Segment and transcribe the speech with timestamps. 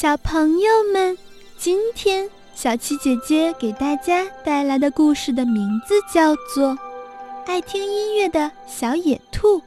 [0.00, 1.18] 小朋友们，
[1.56, 6.68] 今天小七姐姐给大家带来的故事的名字叫做
[7.46, 9.58] 《爱听音乐的小野兔》。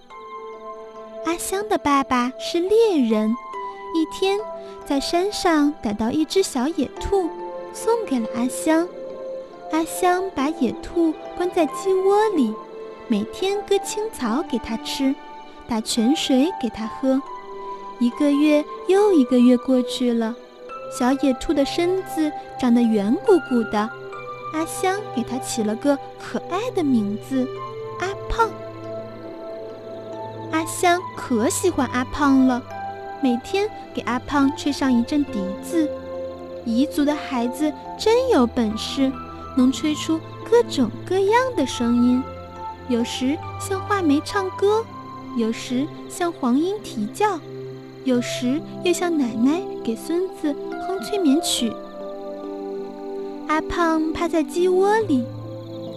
[1.25, 3.35] 阿香的爸爸是猎人，
[3.93, 4.39] 一天
[4.85, 7.29] 在山上逮到一只小野兔，
[7.73, 8.87] 送给了阿香。
[9.73, 12.55] 阿香把野兔关在鸡窝里，
[13.09, 15.13] 每天割青草给它吃，
[15.67, 17.21] 打泉水给它喝。
[18.01, 20.35] 一个月又一个月过去了，
[20.91, 23.77] 小野兔的身子长得圆鼓鼓的。
[24.53, 27.47] 阿香给它起了个可爱的名字——
[28.01, 28.49] 阿胖。
[30.51, 32.59] 阿香可喜欢阿胖了，
[33.21, 35.87] 每天给阿胖吹上一阵笛子。
[36.65, 39.11] 彝族的孩子真有本事，
[39.55, 42.23] 能吹出各种各样的声音，
[42.89, 44.83] 有时像画眉唱歌，
[45.37, 47.39] 有时像黄莺啼叫。
[48.03, 50.55] 有时又像奶奶给孙子
[50.87, 51.71] 哼催眠曲。
[53.47, 55.23] 阿胖趴在鸡窝里，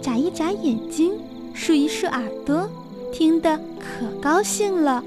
[0.01, 1.13] 眨一眨眼睛，
[1.53, 2.69] 竖一竖耳朵，
[3.11, 5.03] 听得可高兴了。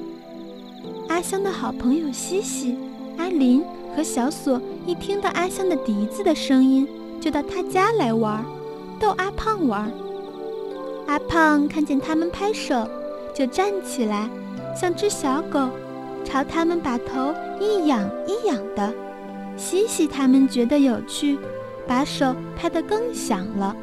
[1.09, 2.77] 阿香的好朋友西西、
[3.17, 3.63] 阿林
[3.95, 6.89] 和小锁一听到阿香的笛子的声音，
[7.21, 8.45] 就到他家来玩，
[8.99, 9.91] 逗阿胖玩。
[11.07, 12.89] 阿胖看见他们拍手，
[13.35, 14.29] 就站起来，
[14.75, 15.69] 像只小狗。
[16.29, 18.93] 朝他们把头一仰一仰的，
[19.57, 21.39] 西西他们觉得有趣，
[21.87, 23.75] 把手拍得更响了。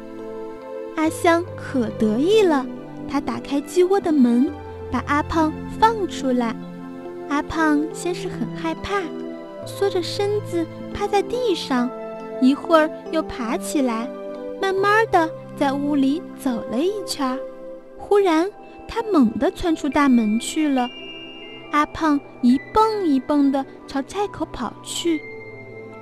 [0.94, 2.64] 阿香可得意了，
[3.08, 4.48] 他打开鸡窝的门，
[4.92, 6.54] 把阿胖放出来。
[7.28, 9.02] 阿胖先是很害怕，
[9.66, 11.90] 缩着身子趴在地上，
[12.40, 14.08] 一会儿又爬起来，
[14.62, 17.36] 慢慢的在屋里走了一圈。
[17.98, 18.48] 忽然，
[18.86, 20.88] 他猛地窜出大门去了。
[21.72, 25.20] 阿胖一蹦一蹦地朝寨口跑去，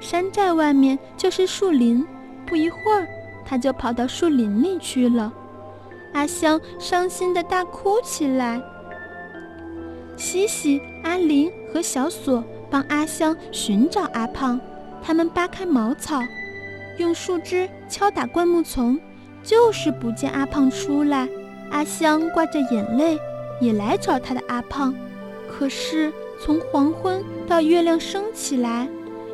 [0.01, 2.07] 山寨外面就是树林，
[2.47, 3.07] 不一会儿
[3.45, 5.33] 他就跑到树林里去了。
[6.13, 8.63] 阿香伤心地大哭起来。
[10.17, 14.61] 西西、阿林和小锁帮阿香寻找阿胖，
[15.03, 16.21] 他们扒开茅草，
[16.99, 18.99] 用树枝敲打灌木丛，
[19.43, 21.29] 就是不见阿胖出来。
[21.71, 23.19] 阿香挂着眼泪，
[23.61, 24.95] 也来找他的阿胖。
[25.57, 28.89] 可是从黄昏到月亮升起来，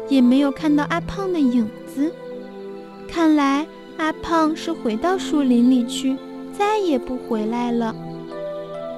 [0.09, 2.13] 也没有看到阿胖的影子。
[3.09, 3.67] 看来
[3.97, 6.17] 阿胖是回到树林里去，
[6.57, 7.95] 再也不回来了。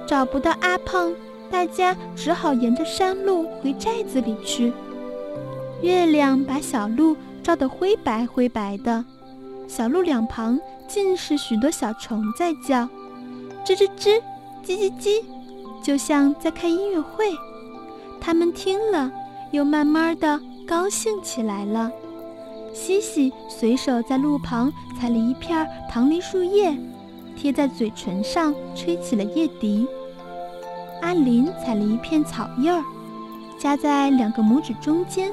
[0.04, 1.14] 找不到阿胖，
[1.48, 4.72] 大家只好沿着山路回寨子里去。
[5.80, 9.04] 月亮把小路照得灰白灰白的，
[9.68, 10.58] 小路两旁
[10.88, 12.88] 尽是许多小虫在叫，
[13.64, 14.20] 吱吱吱，
[14.64, 15.22] 叽叽叽。
[15.82, 17.36] 就像在开音乐会，
[18.20, 19.10] 他们听了，
[19.50, 21.90] 又慢慢的高兴起来了。
[22.72, 26.74] 西西随手在路旁采了一片棠梨树叶，
[27.36, 29.86] 贴在嘴唇上，吹起了夜笛。
[31.02, 32.82] 阿林采了一片草叶儿，
[33.58, 35.32] 夹在两个拇指中间，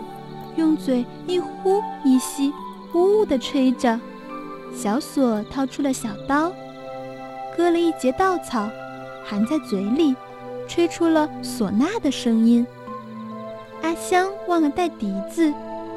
[0.55, 2.51] 用嘴一呼一吸，
[2.93, 3.99] 呜呜地吹着。
[4.75, 6.51] 小锁掏出了小刀，
[7.55, 8.67] 割了一截稻草，
[9.23, 10.15] 含在嘴里。
[10.69, 12.65] 吹出了唢呐的声音。
[13.81, 15.51] 阿香忘了带笛子，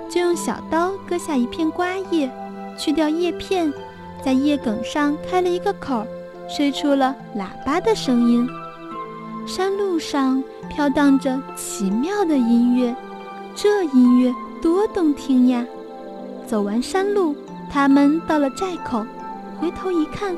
[0.09, 2.31] 就用小刀割下一片瓜叶，
[2.78, 3.72] 去掉叶片，
[4.25, 6.06] 在叶梗上开了一个口，
[6.49, 8.49] 吹出了喇叭的声音。
[9.47, 12.94] 山路上飘荡着奇妙的音乐，
[13.55, 14.32] 这音乐
[14.62, 15.66] 多动听呀！
[16.47, 17.34] 走完山路，
[17.71, 19.05] 他们到了寨口，
[19.61, 20.37] 回头一看，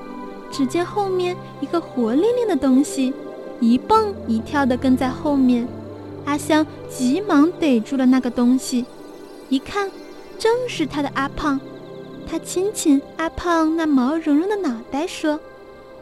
[0.51, 3.13] 只见后面一个活灵灵的东西。
[3.65, 5.67] 一蹦一跳地跟在后面，
[6.27, 8.85] 阿香急忙逮住了那个东西，
[9.49, 9.91] 一看，
[10.39, 11.59] 正是他的阿胖。
[12.27, 15.41] 他亲亲阿胖那毛茸茸的脑袋，说：“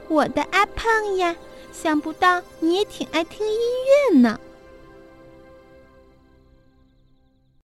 [0.09, 1.37] 我的阿胖呀，
[1.73, 3.55] 想不到你也挺爱听音
[4.13, 4.41] 乐呢。”